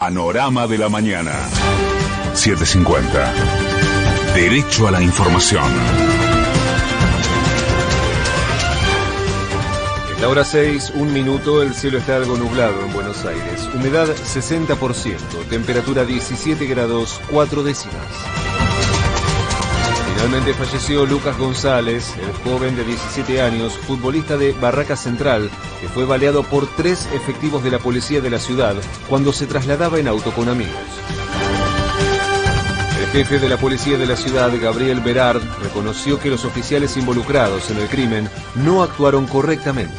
[0.00, 1.30] Panorama de la mañana.
[2.32, 3.34] 750.
[4.34, 5.62] Derecho a la información.
[10.14, 13.68] En la hora 6, un minuto, el cielo está algo nublado en Buenos Aires.
[13.74, 15.18] Humedad 60%,
[15.50, 18.39] temperatura 17 grados 4 décimas.
[20.22, 25.50] Finalmente falleció Lucas González, el joven de 17 años, futbolista de Barraca Central,
[25.80, 28.76] que fue baleado por tres efectivos de la policía de la ciudad
[29.08, 30.76] cuando se trasladaba en auto con amigos.
[33.00, 37.70] El jefe de la policía de la ciudad, Gabriel Berard, reconoció que los oficiales involucrados
[37.70, 39.96] en el crimen no actuaron correctamente.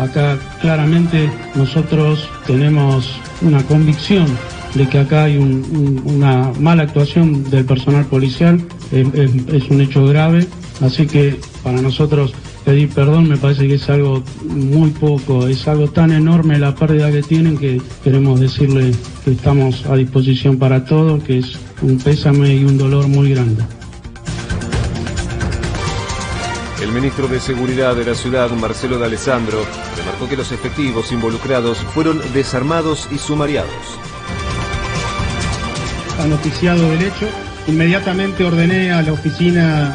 [0.00, 4.26] Acá claramente nosotros tenemos una convicción
[4.74, 8.60] de que acá hay una mala actuación del personal policial,
[8.92, 10.46] es, un hecho grave,
[10.80, 15.88] así que para nosotros pedir perdón me parece que es algo muy poco, es algo
[15.88, 18.92] tan enorme la pérdida que tienen que queremos decirle
[19.24, 23.62] que estamos a disposición para todo, que es un pésame y un dolor muy grande.
[26.82, 29.58] El ministro de Seguridad de la ciudad, Marcelo de Alessandro,
[29.96, 33.98] remarcó que los efectivos involucrados fueron desarmados y sumariados
[36.26, 37.28] noticiado del hecho.
[37.66, 39.94] Inmediatamente ordené a la Oficina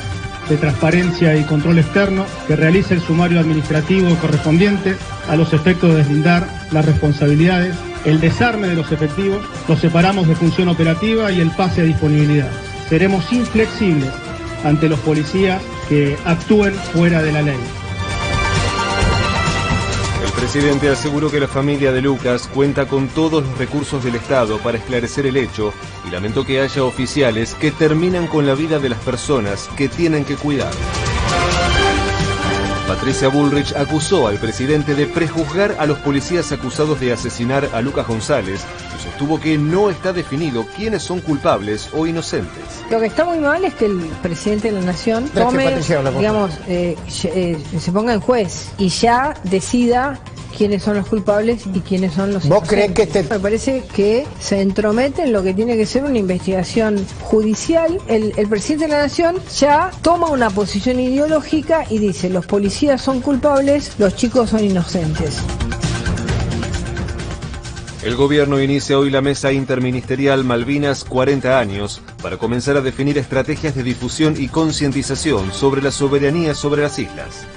[0.50, 4.96] de Transparencia y Control Externo que realice el sumario administrativo correspondiente
[5.30, 7.76] a los efectos de deslindar las responsabilidades,
[8.06, 12.50] el desarme de los efectivos, los separamos de función operativa y el pase a disponibilidad.
[12.90, 14.10] Seremos inflexibles
[14.64, 17.79] ante los policías que actúen fuera de la ley.
[20.40, 24.58] El presidente aseguró que la familia de Lucas cuenta con todos los recursos del Estado
[24.60, 25.74] para esclarecer el hecho
[26.08, 30.24] y lamentó que haya oficiales que terminan con la vida de las personas que tienen
[30.24, 30.72] que cuidar.
[32.88, 38.08] Patricia Bullrich acusó al presidente de prejuzgar a los policías acusados de asesinar a Lucas
[38.08, 38.62] González
[38.98, 42.64] y sostuvo que no está definido quiénes son culpables o inocentes.
[42.90, 45.78] Lo que está muy mal es que el presidente de la Nación tome,
[46.18, 50.20] digamos, eh, eh, se ponga en juez y ya decida
[50.60, 53.24] quiénes son los culpables y quiénes son los ¿Vos crees que este...
[53.24, 57.98] Me parece que se entromete en lo que tiene que ser una investigación judicial.
[58.10, 63.02] El, el presidente de la Nación ya toma una posición ideológica y dice los policías
[63.02, 65.38] son culpables, los chicos son inocentes.
[68.04, 73.76] El gobierno inicia hoy la mesa interministerial Malvinas 40 años para comenzar a definir estrategias
[73.76, 77.48] de difusión y concientización sobre la soberanía sobre las islas.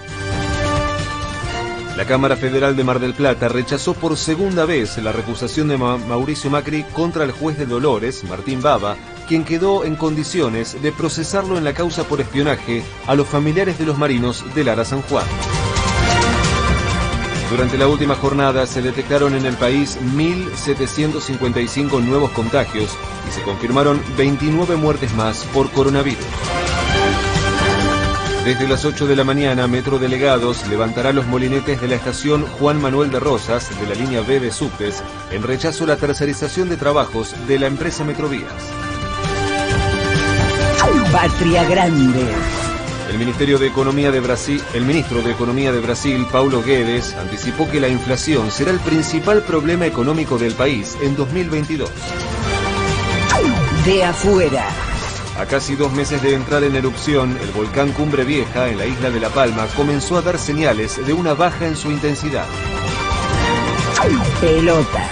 [1.97, 6.49] La Cámara Federal de Mar del Plata rechazó por segunda vez la recusación de Mauricio
[6.51, 8.97] Macri contra el juez de Dolores, Martín Baba,
[9.29, 13.85] quien quedó en condiciones de procesarlo en la causa por espionaje a los familiares de
[13.85, 15.27] los marinos del Ara San Juan.
[17.51, 22.97] Durante la última jornada se detectaron en el país 1.755 nuevos contagios
[23.29, 26.25] y se confirmaron 29 muertes más por coronavirus.
[28.45, 32.83] Desde las 8 de la mañana, Metro Delegados levantará los molinetes de la estación Juan
[32.83, 36.77] Manuel de Rosas de la línea B de subtes en rechazo a la tercerización de
[36.77, 38.53] trabajos de la empresa Metrovías.
[41.13, 42.27] Patria Grande.
[43.13, 47.71] El Ministerio de Economía de Brasil, el ministro de Economía de Brasil, Paulo Guedes, anticipó
[47.71, 51.91] que la inflación será el principal problema económico del país en 2022.
[53.85, 54.92] De afuera.
[55.39, 59.11] A casi dos meses de entrar en erupción, el volcán Cumbre Vieja, en la isla
[59.11, 62.45] de La Palma, comenzó a dar señales de una baja en su intensidad.
[64.41, 65.09] Pelota.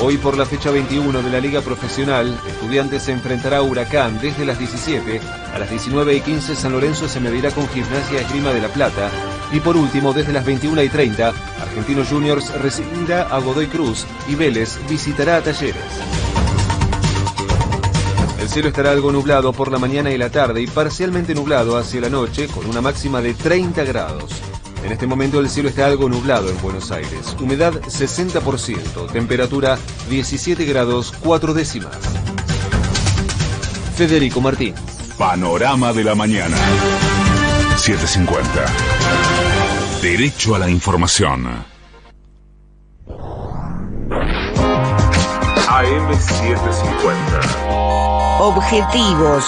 [0.00, 4.44] Hoy por la fecha 21 de la Liga Profesional, Estudiantes se enfrentará a Huracán desde
[4.44, 5.20] las 17.
[5.52, 9.10] A las 19 y 15 San Lorenzo se medirá con Gimnasia Esgrima de la Plata.
[9.50, 14.36] Y por último, desde las 21 y 30, Argentinos Juniors recibirá a Godoy Cruz y
[14.36, 16.27] Vélez visitará a Talleres.
[18.48, 22.00] El cielo estará algo nublado por la mañana y la tarde y parcialmente nublado hacia
[22.00, 24.32] la noche con una máxima de 30 grados.
[24.82, 27.36] En este momento el cielo está algo nublado en Buenos Aires.
[27.38, 29.78] Humedad 60%, temperatura
[30.08, 31.94] 17 grados 4 décimas.
[33.96, 34.74] Federico Martín.
[35.18, 36.56] Panorama de la mañana.
[37.76, 38.64] 750.
[40.00, 41.77] Derecho a la información.
[45.78, 48.40] AM750.
[48.40, 49.44] Objetivos,